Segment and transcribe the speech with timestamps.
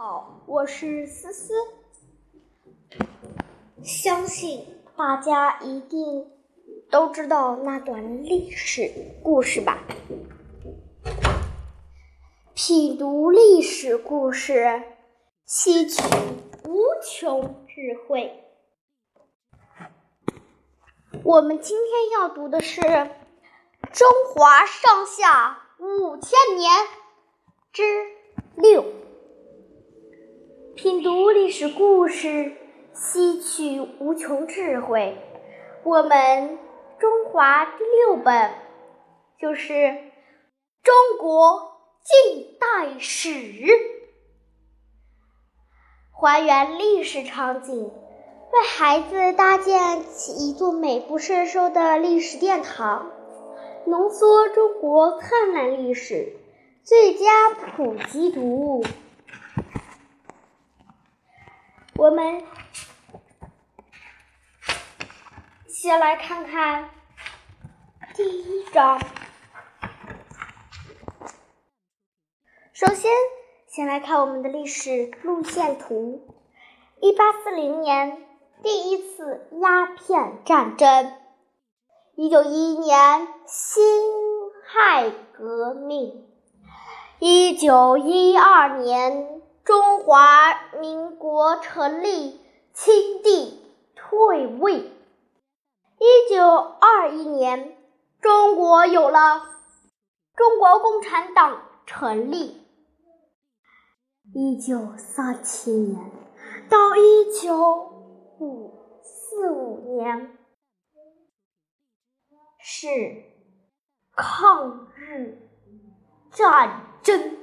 [0.00, 1.52] 好，我是思思。
[3.82, 4.64] 相信
[4.96, 6.30] 大家一定
[6.88, 8.92] 都知道那段历史
[9.24, 9.82] 故事吧？
[12.54, 14.84] 品读历史故事，
[15.44, 16.00] 吸取
[16.62, 18.44] 无穷智慧。
[21.24, 22.80] 我们今天要读的是
[23.90, 26.70] 《中华上下五千年》
[27.72, 27.82] 之
[28.54, 28.84] 六。
[30.80, 32.52] 品读历史故事，
[32.94, 35.16] 吸取无穷智慧。
[35.82, 36.56] 我们
[37.00, 38.52] 中华第六本
[39.40, 39.72] 就是
[40.84, 41.50] 《中国》。
[42.04, 43.32] 近代史，
[46.12, 47.90] 还原历史场景，
[48.52, 53.10] 为孩子搭建起一座美不胜收的历史殿堂，
[53.84, 56.36] 浓缩中国灿烂历史，
[56.84, 58.84] 最佳普及读物。
[61.98, 62.44] 我们
[65.66, 66.90] 先来看看
[68.14, 69.00] 第一章。
[72.72, 73.10] 首先，
[73.66, 76.24] 先来看我们的历史路线图。
[77.00, 78.24] 一八四零年，
[78.62, 81.14] 第一次鸦片战争；
[82.14, 83.82] 一九一一年，辛
[84.68, 86.12] 亥革命；
[87.18, 89.37] 一九一二年，
[89.68, 92.40] 中华民国成立，
[92.72, 93.62] 清帝
[93.94, 94.72] 退位；
[95.98, 97.76] 一九二一年，
[98.18, 99.42] 中国有了
[100.34, 102.66] 中国共产党成立。
[104.32, 106.00] 一九三七年
[106.70, 107.74] 到一九
[108.40, 110.38] 五四五年
[112.58, 112.88] 是
[114.16, 115.46] 抗日
[116.30, 117.36] 战争，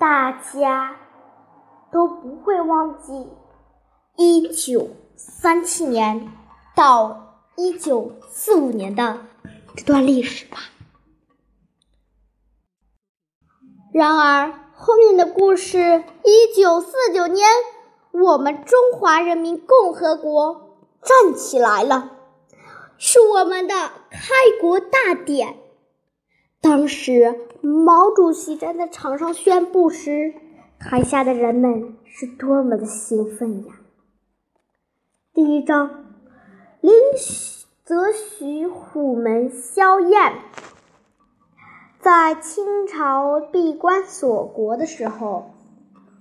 [0.00, 0.96] 大家
[1.92, 3.28] 都不会忘记
[4.16, 6.32] 一九三七年
[6.74, 9.18] 到一九四五年的
[9.76, 10.56] 这段历史吧。
[13.92, 17.46] 然而，后面的故事，一九四九年，
[18.12, 22.10] 我们中华人民共和国站起来了，
[22.96, 23.74] 是我们的
[24.10, 24.32] 开
[24.62, 25.58] 国大典。
[26.62, 30.34] 当时，毛主席站在场上宣布时，
[30.78, 33.80] 台下的人们是多么的兴奋呀！
[35.32, 36.04] 第一章，
[36.82, 36.92] 林
[37.82, 40.34] 则徐虎门销烟。
[41.98, 45.52] 在清朝闭关锁国的时候，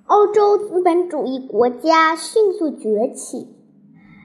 [0.05, 3.39] 欧洲资本主义国家迅速崛起。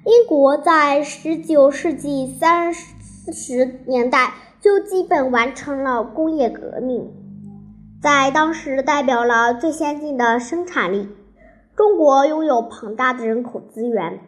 [0.05, 4.33] 英国在十九世纪三四十年代
[4.65, 7.13] 就基本完成了工业革命，
[8.01, 11.11] 在当时代表了最先进的生产力。
[11.77, 14.21] 中国拥有庞大的人口资源，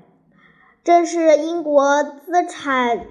[0.85, 3.07] 正是英国资产。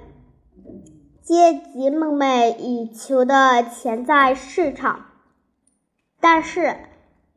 [1.23, 5.05] 阶级梦寐以求的潜在市场，
[6.21, 6.75] 但是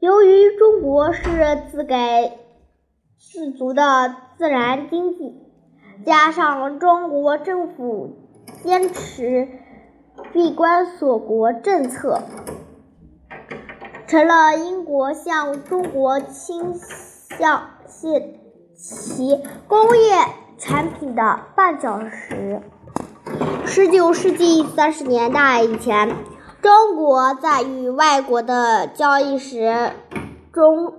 [0.00, 1.94] 由于中国是自给
[3.18, 5.34] 自足的自然经济，
[6.04, 8.18] 加上中国政府
[8.62, 9.48] 坚持
[10.32, 12.22] 闭关锁国政策，
[14.06, 16.74] 成了英国向中国倾
[17.38, 17.70] 向
[18.76, 20.14] 其工业
[20.58, 22.62] 产品的绊脚石。
[23.66, 26.14] 十九世纪三十年代以前，
[26.62, 29.92] 中国在与外国的交易时
[30.52, 30.94] 中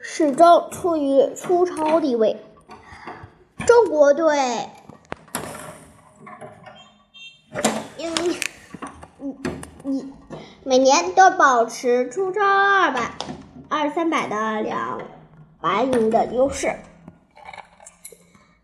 [0.00, 2.36] 始终处于出超地位。
[3.66, 4.36] 中国对
[8.10, 8.36] 队，
[9.20, 9.36] 嗯，
[9.84, 10.12] 嗯，
[10.64, 13.12] 每年都保持出超二百、
[13.68, 15.00] 二三百的两
[15.60, 16.74] 白银的优势。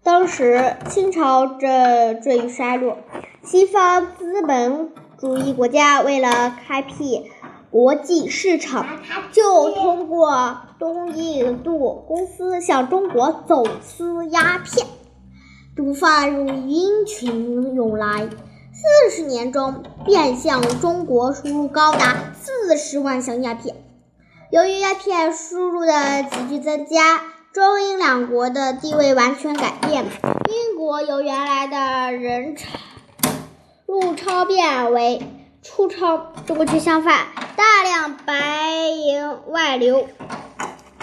[0.03, 2.99] 当时清朝正处于衰落，
[3.45, 7.31] 西方资本主义国家为了开辟
[7.71, 8.87] 国际市场，
[9.31, 14.87] 就通过东印度公司向中国走私鸦片，
[15.77, 18.29] 毒贩如鹰群涌来。
[18.81, 23.77] 四十年中，便向中国输入高达四十万箱鸦片。
[24.51, 27.21] 由于鸦片输入的急剧增加。
[27.53, 32.69] 中英两国的地位完全改变，英国由原来的人超
[33.87, 35.21] 入超变为
[35.61, 40.07] 出超，中国却相反，大量白银外流，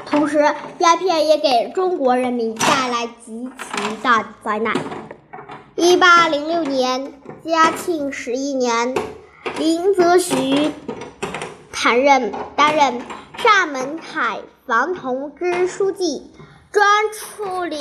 [0.06, 4.74] 同时鸦片也给中国人民带来极其大的灾难。
[5.80, 7.14] 一八零六年，
[7.46, 8.96] 嘉庆十一年，
[9.60, 10.72] 林则徐
[11.72, 13.00] 担任担任。
[13.38, 16.32] 厦门海防同知书记，
[16.72, 16.84] 专
[17.14, 17.80] 处理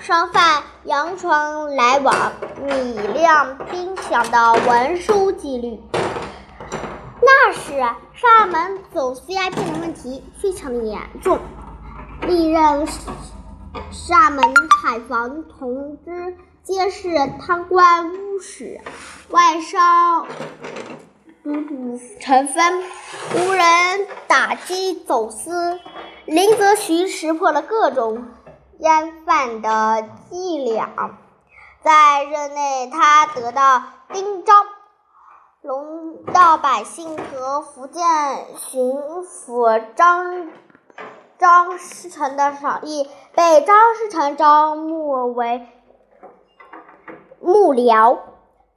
[0.00, 2.32] 商贩洋船来往、
[2.64, 5.78] 米粮、兵饷的文书纪律。
[7.20, 7.72] 那时，
[8.14, 11.38] 厦门走私鸦片的问题非常的严重，
[12.22, 12.86] 历任
[13.90, 14.42] 厦门
[14.82, 17.08] 海防同知皆是
[17.40, 18.80] 贪官污吏，
[19.30, 20.28] 外商。
[21.44, 22.84] 五谷成分，
[23.34, 25.80] 无人打击走私。
[26.24, 28.28] 林则徐识破了各种
[28.78, 31.18] 烟贩的伎俩，
[31.82, 33.82] 在任内，他得到
[34.12, 34.64] 丁章、
[35.62, 38.04] 龙道百姓和福建
[38.56, 38.92] 巡
[39.24, 40.46] 抚张
[41.38, 45.66] 张士诚的赏识，被张士诚招募为
[47.42, 48.20] 幕僚。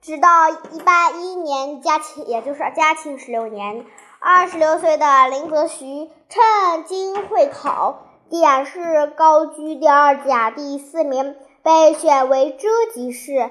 [0.02, 3.86] 直到一八一一年，嘉庆，也就是嘉庆十六年，
[4.20, 13.50] 二十六岁的林则徐趁机会考，殿试高居第二甲第四名，被选为遮籍士，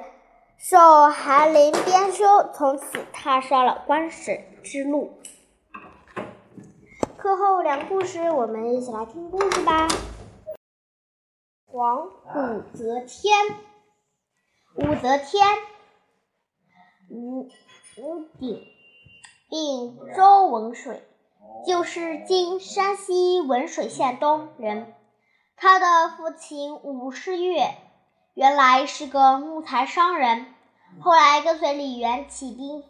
[0.58, 5.19] 受翰林编修，从此踏上了官史之路。
[7.17, 9.88] 课后两故事，我们一起来听故事吧。
[11.67, 13.56] 黄武则天，
[14.76, 15.47] 武则天。
[17.09, 17.49] 吴
[17.97, 18.61] 吴鼎，
[19.49, 21.06] 并周文水，
[21.65, 24.93] 就是今山西文水县东人。
[25.56, 27.76] 他的父亲武士岳
[28.35, 30.53] 原来是个木材商人，
[31.00, 32.82] 后来跟随李元起兵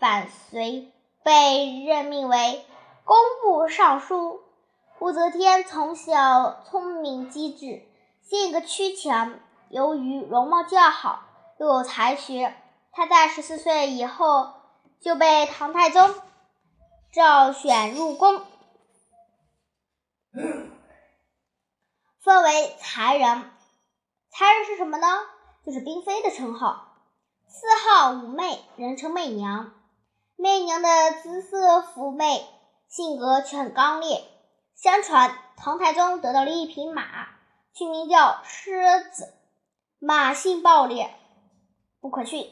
[0.00, 0.92] 反隋，
[1.22, 2.64] 被任命为
[3.04, 4.40] 工部尚书。
[4.98, 7.82] 武则天从小聪明机智，
[8.22, 9.38] 性格曲强，
[9.72, 11.22] 由于容貌较好，
[11.58, 12.54] 又有才学。
[12.92, 14.52] 他在十四岁以后
[15.00, 16.14] 就被唐太宗
[17.10, 18.44] 召选入宫，
[22.20, 23.50] 封为才人。
[24.30, 25.06] 才人是什么呢？
[25.64, 26.88] 就是嫔妃的称号。
[27.48, 29.72] 四号武媚，人称媚娘。
[30.36, 30.88] 媚娘的
[31.22, 32.46] 姿色妩媚，
[32.88, 34.22] 性格却很刚烈。
[34.74, 37.28] 相传唐太宗得到了一匹马，
[37.72, 39.32] 取名叫狮子，
[40.04, 41.14] 马性暴烈，
[42.00, 42.50] 不可驯。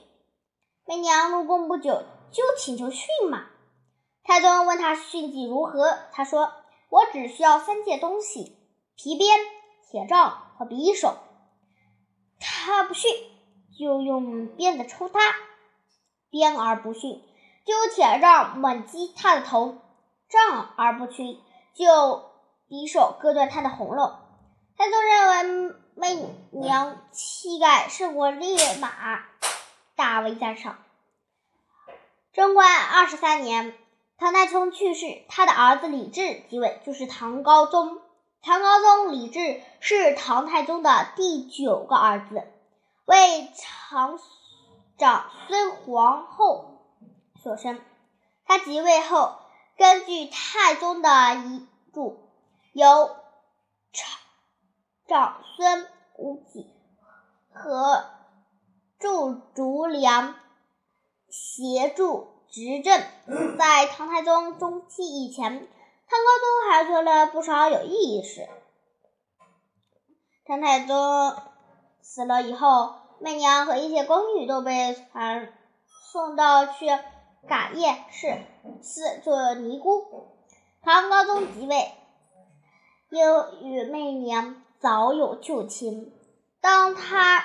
[0.87, 3.47] 媚娘入宫不久，就请求驯马。
[4.23, 6.53] 太宗问他训技如何，他说
[6.91, 8.57] ：“我只需要三件东西：
[8.95, 9.37] 皮鞭、
[9.91, 11.17] 铁杖和匕首。
[12.39, 13.11] 他不驯，
[13.77, 15.19] 就用鞭子抽他；
[16.31, 17.21] 鞭而不驯，
[17.67, 19.75] 就用铁杖猛击他的头；
[20.29, 21.41] 杖而不驯，
[21.75, 22.31] 就
[22.69, 24.15] 匕首割断他的喉咙。”
[24.79, 26.17] 太宗认为媚
[26.51, 29.25] 娘气概胜过烈马。
[29.97, 30.79] 大为赞赏。
[32.33, 33.77] 贞观二十三年，
[34.17, 38.01] 唐太宗去世，他的儿子李治即位，就是唐高宗。
[38.41, 42.51] 唐高宗李治是唐太宗的第九个儿子，
[43.05, 44.19] 为长
[44.97, 46.81] 长孙皇后
[47.43, 47.79] 所生。
[48.47, 49.37] 他即位后，
[49.77, 52.27] 根据太宗的遗嘱，
[52.73, 53.17] 由
[53.93, 54.20] 长
[55.11, 56.71] 长长孙无忌
[57.53, 58.05] 和。
[59.01, 60.37] 祝竹良
[61.31, 63.03] 协助执政，
[63.59, 68.47] 在唐太宗中期以前，唐高宗还做了不少有意义事。
[70.45, 71.35] 唐太宗
[72.03, 75.53] 死了以后，媚娘和一些宫女都被传
[76.13, 76.87] 送到去
[77.49, 78.39] 嘎叶市
[78.83, 80.29] 寺做尼姑。
[80.83, 81.91] 唐高宗即位，
[83.09, 86.13] 又与媚娘早有旧情。
[86.63, 87.45] 当他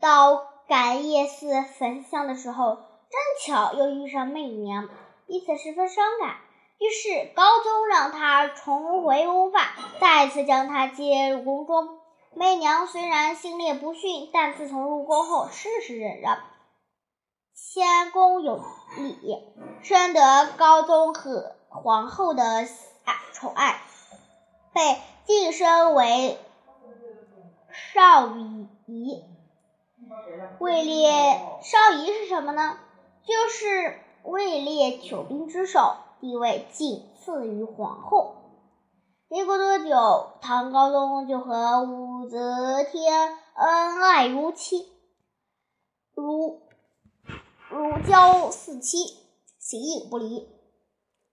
[0.00, 0.36] 到
[0.68, 4.88] 感业寺焚香的时候，正巧又遇上媚娘，
[5.26, 6.36] 彼此十分伤感。
[6.78, 11.98] 于是高宗让他重回屋发，再次将他接入宫中。
[12.34, 16.38] 媚娘虽然心烈不驯，但自从入宫后，事事忍让，
[17.54, 18.64] 谦恭有
[18.96, 19.36] 礼，
[19.82, 22.44] 深得高宗和皇后的
[23.04, 23.82] 爱宠爱，
[24.72, 24.80] 被
[25.26, 26.38] 晋升为
[27.92, 29.24] 少仪。
[30.58, 31.10] 位列
[31.62, 32.78] 少仪是什么呢？
[33.24, 38.36] 就是位列九兵之首，地位仅次于皇后。
[39.28, 44.88] 没过多久，唐高宗就和武则天恩爱如妻，
[46.14, 46.62] 如
[47.68, 48.98] 如胶似漆，
[49.58, 50.48] 形影不离。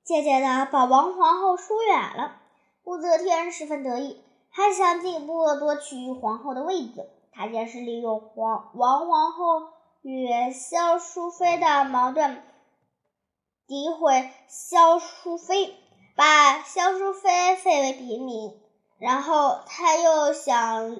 [0.04, 2.42] 渐渐的，把王皇后疏远了。
[2.84, 4.22] 武则天十分得意，
[4.58, 7.08] 还想进一步夺取皇后的位子。
[7.32, 9.68] 他先是利用皇王皇后
[10.02, 12.42] 与萧淑妃的矛盾，
[13.68, 15.76] 诋毁萧淑妃，
[16.16, 18.60] 把萧淑妃废为平民，
[18.98, 20.96] 然后他又想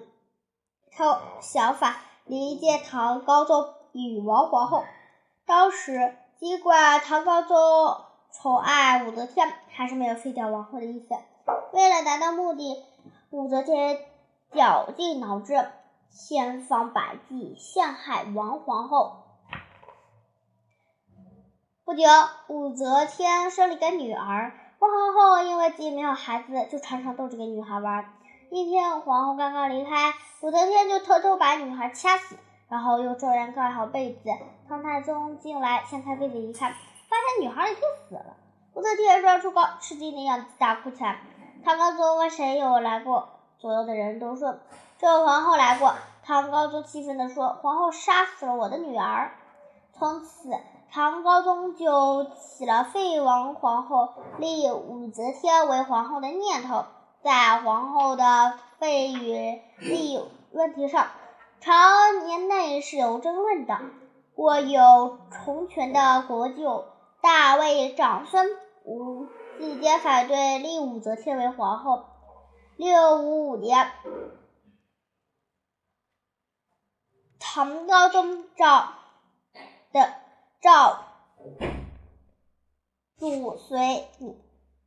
[0.96, 4.84] 偷想法离间唐高宗与王皇后。
[5.48, 7.58] 当时尽管唐高宗
[8.32, 11.16] 宠爱武则天，还是没有废掉王后的意思。
[11.72, 12.86] 为了达到目的，
[13.38, 14.00] 武则天
[14.52, 15.54] 绞尽脑汁，
[16.10, 19.26] 千方百计陷害王皇后。
[21.86, 22.04] 不久，
[22.48, 24.54] 武则天生了一个女儿。
[24.80, 28.12] 王皇后因为自己没有孩子，就常常逗这个女孩玩。
[28.50, 34.32] 一天，皇后刚刚离开，武则天就偷偷把女孩掐死，然后用重人盖好被子。
[34.68, 38.36] 唐太宗进来掀开被子一看，发现女孩已经死了。
[38.74, 41.22] 武则天装出高吃惊的样子，大哭起来。
[41.64, 44.56] 唐高宗问谁有来过，左右的人都说
[44.98, 45.94] 这位皇后来过。
[46.24, 49.32] 唐高宗气愤地说：“皇后杀死了我的女儿。”
[49.98, 50.50] 从此。
[50.90, 56.86] 唐高宗就起了废王皇后、立武则天为皇后的念头，
[57.22, 60.18] 在皇后的废与立
[60.54, 61.08] 问题上，
[61.60, 61.74] 朝
[62.26, 63.78] 年内是有争论的。
[64.34, 66.86] 过有重权的国舅
[67.22, 68.48] 大卫长孙
[68.86, 69.26] 吴
[69.60, 72.06] 季坚反对立武则天为皇后。
[72.78, 73.92] 六五五年，
[77.40, 78.94] 唐高宗赵
[79.92, 80.14] 的。
[80.60, 81.04] 赵
[83.16, 84.08] 祖随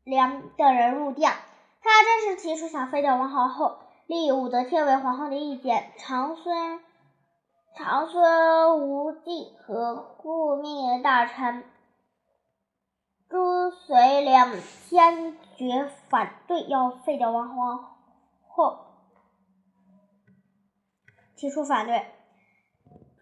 [0.02, 1.32] 梁等人入殿，
[1.80, 5.92] 他正式提出想废掉王皇后、立武则天为皇后的意见。
[5.96, 6.80] 长孙
[7.76, 11.64] 长孙无忌和顾命大臣
[13.30, 14.50] 朱随良
[14.88, 17.94] 坚决反对，要废掉王皇
[18.48, 18.86] 后，
[21.36, 22.04] 提出反对。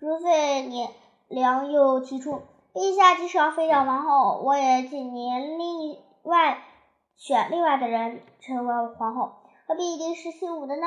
[0.00, 0.62] 朱遂
[1.28, 1.70] 良。
[1.70, 2.40] 又提出
[2.72, 6.62] ：“陛下即使要废掉王后，我也请您另外
[7.14, 9.32] 选另外的人成为皇后，
[9.66, 10.86] 何必一定是姓武的呢？”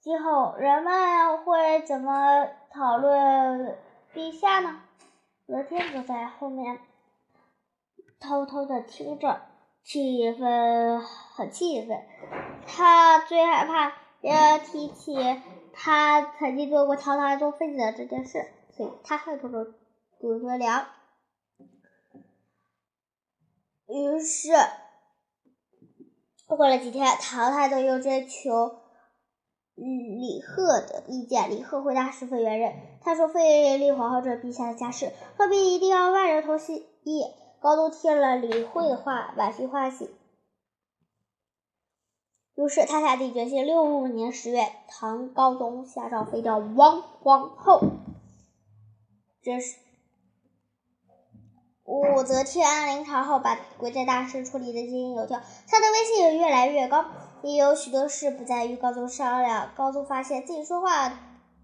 [0.00, 3.76] 今后人们会怎么讨论
[4.14, 4.80] 陛下呢？
[5.48, 6.78] 昨天就在后面
[8.20, 9.40] 偷偷的听着，
[9.82, 9.98] 气
[10.30, 12.04] 氛很气愤。
[12.66, 15.16] 他最害怕别人提起。
[15.72, 19.72] 他曾经做过唐太宗妃子的这件事，所以他害怕了
[20.20, 20.86] 祖孙良。
[23.86, 24.50] 于是
[26.46, 28.80] 过了几天，唐太宗又征求
[29.76, 31.48] 李贺的意见。
[31.48, 37.24] 李贺回答十分圆润，他说：“废立皇后这是陛下的家事，何必一定要万人同心意？”
[37.60, 40.10] 高宗听了李惠的话，满心欢喜。
[42.54, 47.80] 于是他下定决心，六五五年十月，唐高宗下诏废掉王皇后。
[49.42, 49.76] 这是
[51.84, 57.06] 武则天临朝后，把国家大事处理的井井有条，她的威信也越来越高。
[57.42, 61.08] 也有许多事不再与高宗商量，高宗发现自己说话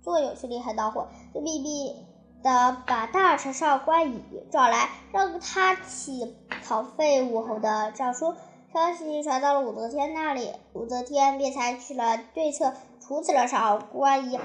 [0.04, 2.06] 做有些厉害恼火，就秘密
[2.42, 8.34] 的把大臣上官乙找来，让他起草废武后的诏书。
[8.72, 14.38] 消息传到了武则天那里，武则天便采取了对策，处死了上官乙。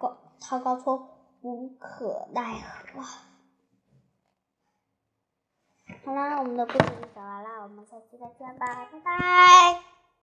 [0.00, 1.06] 高唐高宗
[1.42, 2.54] 无可奈
[2.92, 3.02] 何。
[6.04, 9.97] 好啦，我们的故事就讲完了，我们下期再见吧，拜拜。